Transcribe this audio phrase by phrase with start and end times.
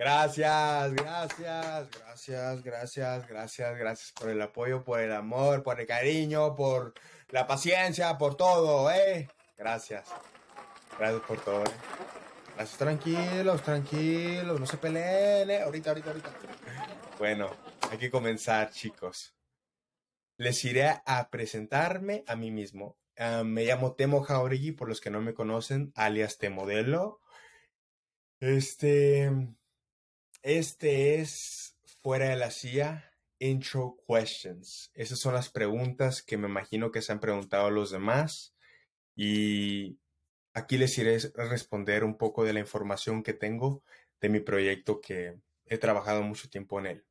[0.00, 6.56] Gracias, gracias, gracias, gracias, gracias, gracias por el apoyo, por el amor, por el cariño,
[6.56, 6.94] por
[7.28, 9.28] la paciencia, por todo, ¿eh?
[9.58, 10.08] Gracias.
[10.98, 11.72] Gracias por todo, ¿eh?
[12.54, 15.60] Gracias, tranquilos, tranquilos, no se peleen, ¿eh?
[15.60, 16.30] Ahorita, ahorita, ahorita.
[17.18, 17.50] Bueno,
[17.90, 19.34] hay que comenzar, chicos.
[20.38, 22.96] Les iré a presentarme a mí mismo.
[23.18, 27.20] Ah, me llamo Temo Jauregui, por los que no me conocen, alias Temodelo.
[28.40, 29.30] Este
[30.42, 34.90] este es fuera de la CIA Intro Questions.
[34.94, 38.54] Esas son las preguntas que me imagino que se han preguntado los demás
[39.14, 39.98] y
[40.52, 43.82] aquí les iré a responder un poco de la información que tengo
[44.20, 47.04] de mi proyecto que he trabajado mucho tiempo en él.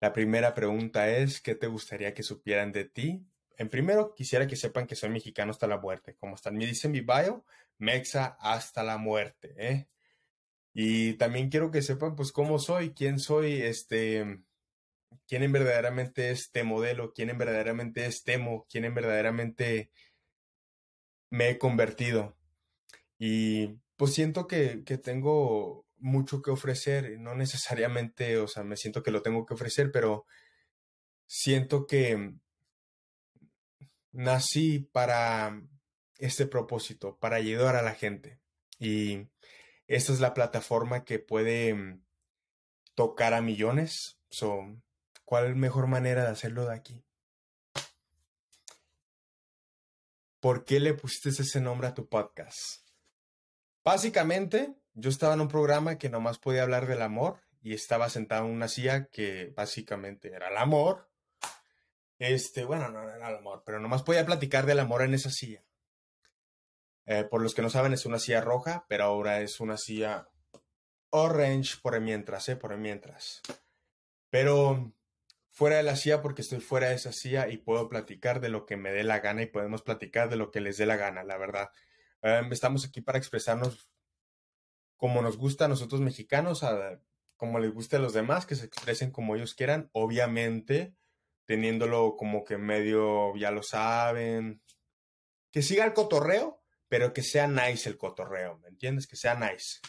[0.00, 3.24] La primera pregunta es, ¿qué te gustaría que supieran de ti?
[3.56, 6.16] En primero, quisiera que sepan que soy mexicano hasta la muerte.
[6.16, 7.44] Como están me dice mi bio,
[7.78, 9.88] Mexa hasta la muerte, ¿eh?
[10.74, 14.42] Y también quiero que sepan, pues, cómo soy, quién soy, este,
[15.26, 19.90] quién en verdaderamente es este modelo, quién en verdaderamente es Temo, quién en verdaderamente
[21.30, 22.36] me he convertido.
[23.18, 29.02] Y pues siento que, que tengo mucho que ofrecer, no necesariamente, o sea, me siento
[29.02, 30.26] que lo tengo que ofrecer, pero
[31.26, 32.34] siento que
[34.12, 35.60] nací para
[36.18, 38.40] este propósito, para ayudar a la gente.
[38.78, 39.28] Y
[39.86, 42.04] esta es la plataforma que puede mm,
[42.94, 44.18] tocar a millones.
[44.30, 44.64] So,
[45.24, 47.02] ¿Cuál mejor manera de hacerlo de aquí?
[50.38, 52.86] ¿Por qué le pusiste ese nombre a tu podcast?
[53.82, 58.44] Básicamente, yo estaba en un programa que nomás podía hablar del amor y estaba sentado
[58.44, 61.10] en una silla que básicamente era el amor.
[62.18, 65.64] Este, bueno, no era el amor, pero nomás podía platicar del amor en esa silla.
[67.06, 70.28] Eh, por los que no saben, es una silla roja, pero ahora es una silla
[71.10, 72.56] orange por el mientras, ¿eh?
[72.56, 73.42] Por el mientras.
[74.30, 74.92] Pero
[75.50, 78.66] fuera de la silla porque estoy fuera de esa silla y puedo platicar de lo
[78.66, 81.22] que me dé la gana y podemos platicar de lo que les dé la gana,
[81.22, 81.70] la verdad.
[82.22, 83.88] Em, estamos aquí para expresarnos
[84.96, 87.00] como nos gusta a nosotros mexicanos, a,
[87.36, 90.94] como les gusta a los demás, que se expresen como ellos quieran, obviamente
[91.44, 94.62] teniéndolo como que medio ya lo saben,
[95.50, 99.06] que siga el cotorreo, pero que sea nice el cotorreo, ¿me entiendes?
[99.06, 99.80] Que sea nice.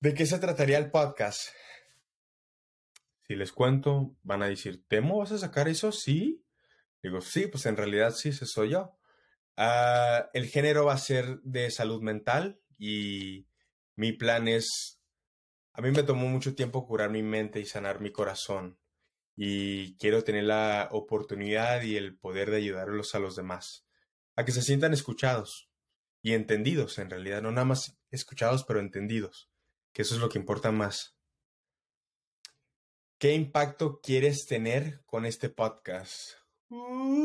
[0.00, 1.48] ¿De qué se trataría el podcast?
[3.26, 5.92] Si les cuento, van a decir, ¿Temo vas a sacar eso?
[5.92, 6.44] Sí.
[7.02, 8.98] Digo, sí, pues en realidad sí, ese soy yo.
[9.56, 13.46] Ah, el género va a ser de salud mental y
[13.96, 15.00] mi plan es,
[15.72, 18.78] a mí me tomó mucho tiempo curar mi mente y sanar mi corazón
[19.36, 23.86] y quiero tener la oportunidad y el poder de ayudarlos a los demás
[24.36, 25.70] a que se sientan escuchados
[26.22, 29.50] y entendidos en realidad, no nada más escuchados, pero entendidos,
[29.92, 31.16] que eso es lo que importa más.
[33.18, 36.32] ¿Qué impacto quieres tener con este podcast?
[36.70, 37.22] Uh.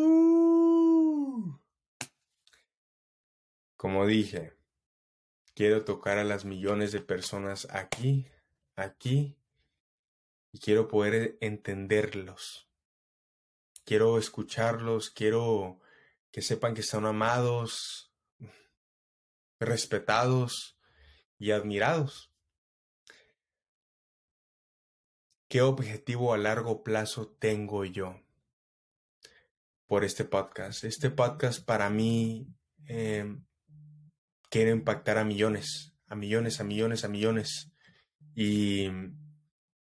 [3.75, 4.53] Como dije,
[5.53, 8.27] quiero tocar a las millones de personas aquí,
[8.75, 9.37] aquí,
[10.51, 12.69] y quiero poder entenderlos.
[13.85, 15.79] Quiero escucharlos, quiero
[16.37, 18.13] que sepan que están amados,
[19.59, 20.77] respetados
[21.39, 22.31] y admirados.
[25.49, 28.21] ¿Qué objetivo a largo plazo tengo yo
[29.87, 30.83] por este podcast?
[30.83, 32.53] Este podcast para mí
[32.85, 33.35] eh,
[34.51, 37.71] quiere impactar a millones, a millones, a millones, a millones.
[38.35, 38.85] Y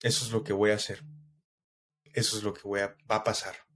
[0.01, 1.05] eso es lo que voy a hacer.
[2.05, 3.68] Eso es lo que voy a, va a pasar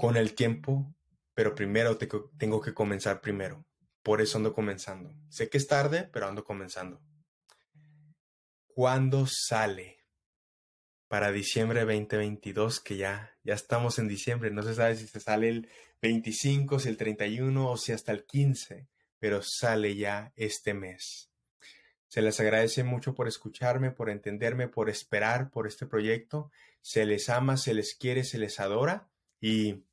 [0.00, 0.94] con el tiempo,
[1.34, 1.98] pero primero
[2.38, 3.66] tengo que comenzar primero.
[4.02, 5.14] Por eso ando comenzando.
[5.28, 7.02] Sé que es tarde, pero ando comenzando.
[8.66, 10.06] ¿Cuándo sale?
[11.06, 14.50] Para diciembre 2022, que ya, ya estamos en diciembre.
[14.50, 15.68] No se sabe si se sale el
[16.00, 18.88] 25, si el 31 o si hasta el 15,
[19.18, 21.30] pero sale ya este mes.
[22.08, 26.50] Se les agradece mucho por escucharme, por entenderme, por esperar por este proyecto.
[26.80, 29.10] Se les ama, se les quiere, se les adora
[29.42, 29.84] y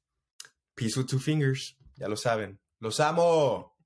[0.77, 1.75] Peace with two fingers.
[1.97, 2.59] Ya lo saben.
[2.79, 3.76] ¡Los amo!